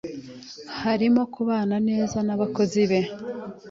[0.91, 3.01] Arimo kubana neza nabakozi be.